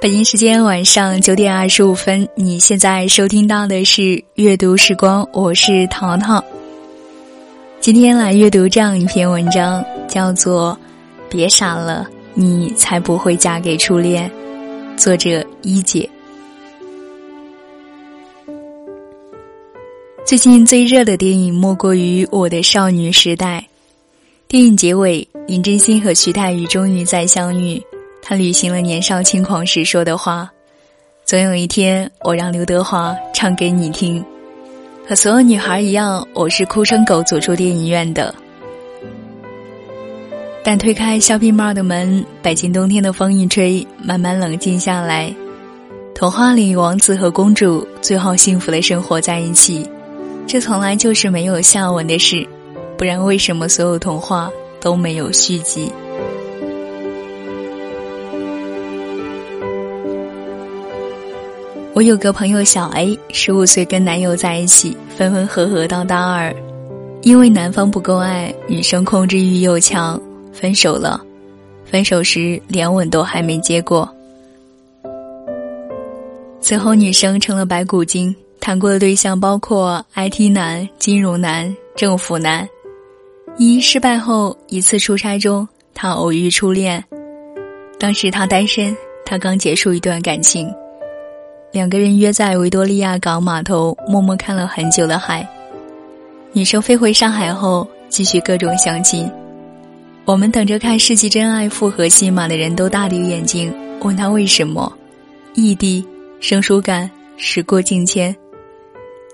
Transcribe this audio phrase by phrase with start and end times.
[0.00, 6.42] 北京时间晚上九点二十五分，你现在收听到的是阅读时光，我是淘淘。
[7.80, 10.74] 今天来阅读这样一篇文章，叫做
[11.30, 14.30] 《别傻了，你才不会嫁给初恋》，
[14.98, 16.08] 作者一姐。
[20.24, 23.62] 最近最热的电影莫过于《我的少女时代》。
[24.48, 27.82] 电影结尾，林真心和徐太宇终于再相遇。
[28.22, 30.50] 他履行了年少轻狂时说的话
[31.24, 34.24] ：“总有一天，我让刘德华唱给你听。”
[35.08, 38.32] 和所有女孩一样，我是哭成狗走出电影院的。
[40.62, 45.34] 但推开 shopping mall 的门，北京冬天的风一吹，慢慢冷静下来。
[46.14, 49.88] 童话里，王子和公主最后幸福的生活在一起，
[50.46, 52.46] 这从来就是没有下文的事。
[52.98, 55.90] 不然，为什么所有童话都没有续集？
[61.92, 66.54] 我有个朋友小 A，十五岁跟男友在一起，分分合合到大二，
[67.22, 70.20] 因为男方不够爱，女生控制欲又强，
[70.52, 71.20] 分手了。
[71.84, 74.08] 分手时连吻都还没接过。
[76.60, 82.66] 此后女生成了白骨精，谈过的对象包括 IT 男、金融男、政府男。
[83.58, 87.04] 一失败后，一次出差中，她偶遇初恋，
[87.98, 88.96] 当时她单身，
[89.26, 90.72] 她刚结束一段感情。
[91.72, 95.48] 两个人约在维多利亚港码头，默默看了很久的海。
[96.52, 99.30] 女生飞回上海后，继续各种相亲。
[100.24, 104.92] 我们等着看世纪真爱复合戏码的人都大跌眼镜，问他为什么？
[105.54, 106.04] 异地，
[106.40, 108.34] 生疏感，时过境迁。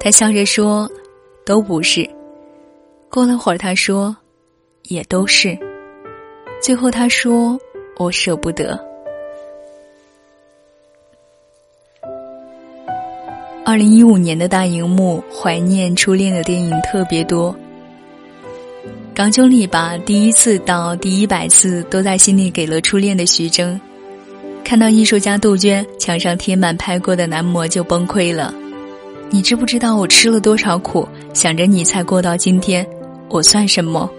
[0.00, 0.90] 他笑着说
[1.44, 2.08] ：“都不是。”
[3.10, 4.16] 过了会儿，他说
[4.88, 5.56] ：“也都是。”
[6.62, 7.58] 最后他说
[7.98, 8.82] ：“我舍不得。”
[13.64, 17.54] 二零一五年的大荧幕，怀念初恋的电影特别多。
[19.14, 23.78] 港囧里把第一次到第一百次都在心里给了初恋的徐峥，
[24.64, 28.52] 看到艺术家杜鹃墙上贴满拍过的男模就崩溃了。
[29.30, 32.84] 你知不知道我吃了多少苦，想着你才过到今天，
[33.28, 34.10] 我算什么？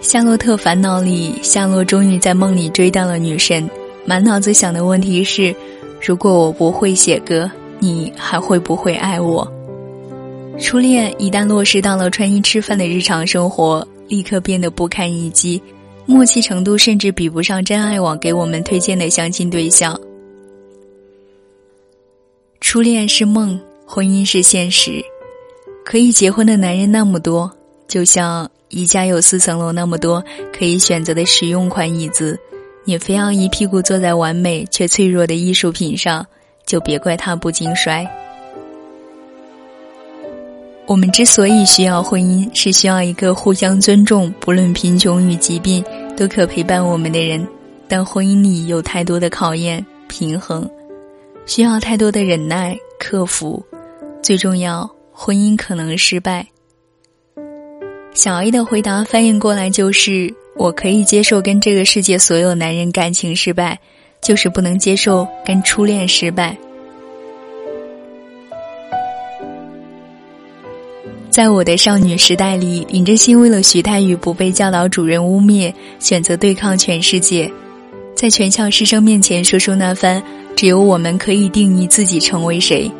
[0.00, 3.70] 夏洛特烦恼里，夏洛终于在梦里追到了女神，
[4.04, 5.54] 满脑子想的问题是。
[6.00, 9.46] 如果我不会写歌，你还会不会爱我？
[10.58, 15.62] 初恋一旦落实到了穿衣吃饭的日常生活，立刻变得不堪一击，
[16.06, 19.98] 默契程度甚至比不上真爱网给我们推荐的相亲对象。
[22.60, 25.04] 初恋是梦，婚姻是现实。
[25.84, 27.50] 可以结婚的男人那么多，
[27.86, 30.22] 就像宜家有四层楼那么多
[30.52, 32.38] 可以选择的实用款椅子。
[32.88, 36.26] 你非要一屁股坐在完美却脆弱的艺术品上，
[36.64, 38.10] 就别怪它不经摔。
[40.86, 45.84] 我们之所以需要婚姻，是需要一个互相尊重、不论贫穷与疾病
[46.16, 47.46] 都可陪伴我们的人。
[47.86, 50.66] 但婚姻里有太多的考验、平衡，
[51.44, 53.62] 需要太多的忍耐、克服。
[54.22, 56.48] 最重要，婚姻可能失败。
[58.14, 60.34] 小 A 的回答翻译过来就是。
[60.58, 63.78] 我可以接受跟这个世界所有男人感情失败，
[64.20, 66.56] 就是不能接受跟初恋失败。
[71.30, 77.48] 在我的少女时代里，林真心为了徐太宇不被教导主任污蔑，选择对抗全世界，
[78.16, 80.20] 在全校师生面前说出那番
[80.56, 82.90] “只有我们可以定义自己成为谁”，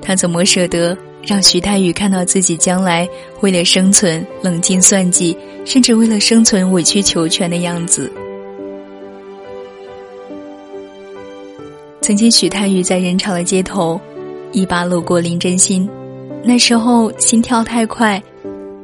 [0.00, 0.96] 他怎么舍得？
[1.22, 3.08] 让徐太宇看到自己将来
[3.40, 8.10] 为了生存冷静算计，甚至为了生存委曲求全的样子。
[12.00, 14.00] 曾经，许太宇在人潮的街头，
[14.52, 15.88] 一把搂过林真心。
[16.42, 18.20] 那时候心跳太快，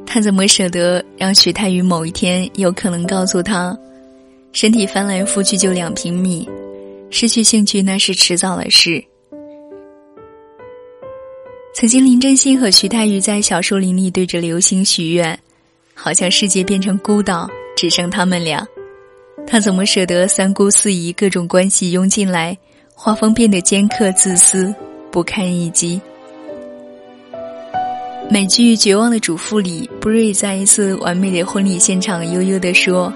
[0.05, 3.75] 他怎么舍得让许太宇某一天有可能告诉他，
[4.53, 6.47] 身体翻来覆去就两平米，
[7.09, 9.03] 失去兴趣那是迟早的事。
[11.79, 15.37] 曾经，林真心和徐太宇在小树林里对着流星许愿，
[15.93, 18.67] 好像世界变成孤岛，只剩他们俩。
[19.45, 22.57] 他怎么舍得三姑四姨各种关系拥进来，
[22.95, 24.73] 画风变得尖刻、自私、
[25.11, 26.01] 不堪一击？
[28.27, 33.13] 美剧《绝望的主妇》里，布瑞在一次完美的婚礼现场悠悠地说：“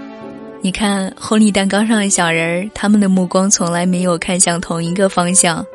[0.61, 5.65] 你看，婚礼蛋糕上的小人儿，他们的目光从来没有看向同一个方向。”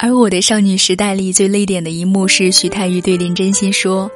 [0.00, 4.08] 而我的少女时代里最泪点的一幕是徐太宇对林真心说：“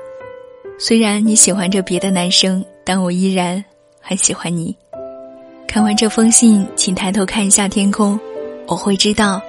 [0.79, 3.63] 虽然你喜欢着别的男生，但我依然
[4.01, 4.77] 很喜欢你。”
[5.67, 8.19] 看完这封信，请抬头看一下天空，
[8.69, 9.43] 我会知道，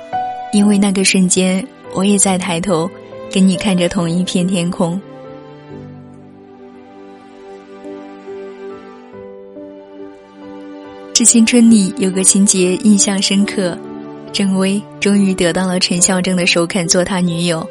[0.54, 1.64] 因为那个瞬间，
[1.94, 2.90] 我也在抬头，
[3.32, 5.00] 跟你看着同一片天空。
[11.16, 13.78] 《致青春》里有个情节印象深刻，
[14.34, 17.66] 郑薇终于得到了陈孝正的首肯做他女友，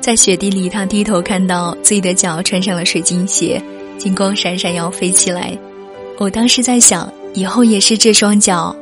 [0.00, 3.60] 在雪地里，他低头看到自己的脚穿上了水晶鞋，
[3.98, 5.58] 金光闪闪要飞起来。
[6.18, 8.74] 我当时在想，以后也是这双脚，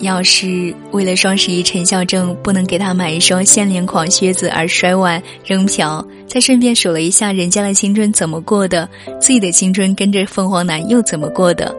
[0.00, 8.86] 要是为了双十一陈孝正不能给他买一双限量款靴子而摔碗扔瓢，再顺便数了一下人家的青春怎么过的，
[9.18, 11.74] 自己的青春跟着凤凰男又怎么过的，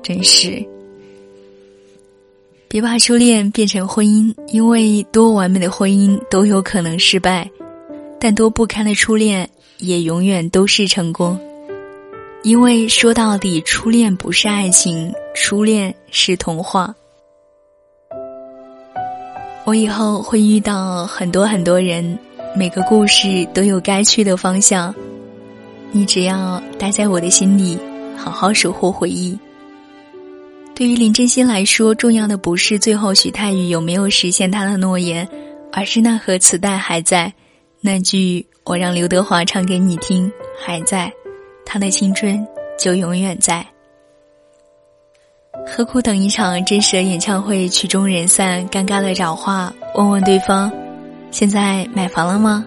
[0.00, 0.64] 真是。
[2.74, 7.48] 别把初恋变成婚姻，因为多完美的婚姻都有可能失败，
[8.18, 9.48] 但多不堪的初恋
[9.78, 11.38] 也永远都是成功。
[12.42, 16.92] 因为说到底，初恋不是爱情，初恋是童话。
[19.64, 22.18] 我以后会遇到很多很多人，
[22.56, 24.92] 每个故事都有该去的方向，
[25.92, 27.78] 你只要待在我的心里，
[28.16, 29.38] 好好守护回忆。
[30.74, 35.26] 对于林真心来说，重要的不是最后许泰宇有没有实现他的诺言，
[35.72, 37.32] 而是那盒磁带还在，
[37.80, 41.12] 那句我让刘德华唱给你听还在，
[41.64, 42.44] 他的青春
[42.76, 43.64] 就永远在。
[45.64, 50.72] 何苦等一场真实的演唱会曲终人散，尴尬的找话问问对方，
[51.30, 52.66] 现在买房了吗？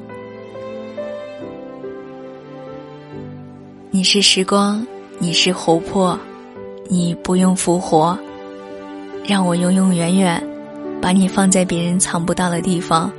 [3.91, 4.87] 你是时光，
[5.19, 6.17] 你是湖泊。
[6.89, 8.17] 你不用复活，
[9.25, 10.41] 让我永永远远
[11.01, 13.11] 把你放在别人藏不到的地方，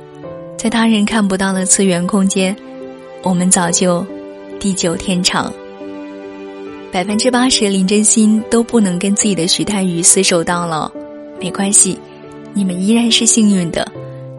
[0.57, 2.55] 在他人看不到的次元空间，
[3.23, 4.05] 我们早就
[4.59, 5.51] 地久天长。
[6.91, 10.91] 百分之八十林真心都不能跟自己的徐太宇厮守到老，
[11.39, 11.99] 没关系，
[12.53, 13.89] 你们依然是幸运的，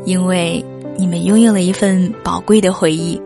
[0.05, 0.65] 因为
[0.97, 3.21] 你们拥有了一份宝贵的回忆，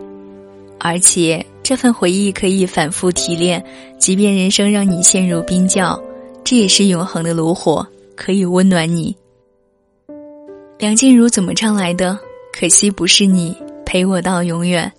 [0.79, 1.45] 而且。
[1.65, 3.65] 这份回忆可以反复提炼，
[3.97, 5.99] 即便人生让你陷入冰窖，
[6.43, 7.83] 这也是永恒的炉火，
[8.15, 9.15] 可以温暖你。
[10.77, 12.19] 梁静茹怎么唱来的？
[12.53, 14.93] 可惜不是你陪我到永远。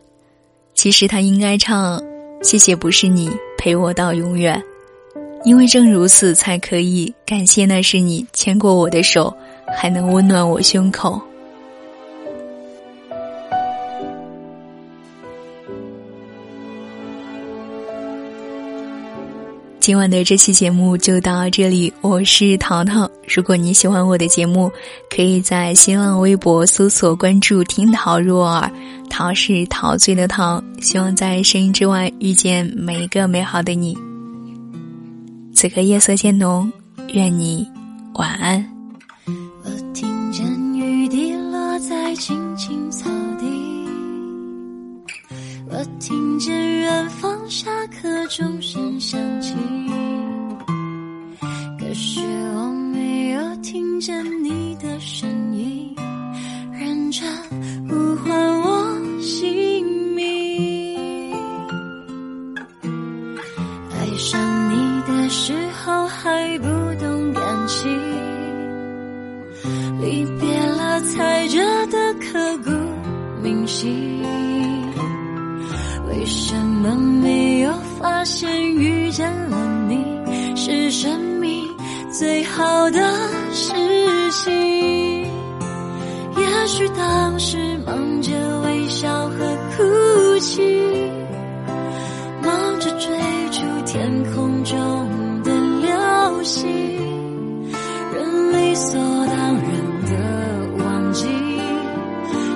[0.75, 2.03] 其实她应该唱：
[2.43, 4.61] 谢谢不是你陪我到永远，
[5.45, 9.33] 因为正如此才可以感谢那是你牵过我的手，
[9.79, 11.23] 还能温暖我胸口。
[19.87, 23.09] 今晚的这期节目就到这里，我是淘淘。
[23.33, 24.69] 如果你喜欢我的节目，
[25.09, 28.69] 可以在新浪微博搜索关注“听桃入耳”，
[29.09, 30.61] 桃是陶醉的桃。
[30.81, 33.97] 希望在声音之外遇见每一个美好的你。
[35.55, 36.69] 此刻夜色渐浓，
[37.13, 37.65] 愿你
[38.15, 38.69] 晚安。
[39.63, 40.45] 我听见
[40.75, 43.09] 雨滴落在青青草，
[45.79, 49.53] 我听见远方下课钟声响起
[51.79, 52.19] 可是
[52.55, 55.36] 我没有听见你的声音
[80.89, 81.69] 是生命
[82.13, 83.01] 最好的
[83.53, 83.73] 事
[84.31, 84.53] 情？
[86.37, 88.31] 也许当时忙着
[88.65, 89.35] 微笑和
[89.77, 90.63] 哭泣，
[92.41, 93.11] 忙着追
[93.51, 95.51] 逐天空中的
[95.81, 96.69] 流星，
[98.15, 98.95] 人理所
[99.27, 99.65] 当然
[100.07, 101.27] 的忘记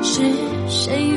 [0.05, 0.23] 是
[0.69, 1.17] 谁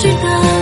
[0.00, 0.59] 值得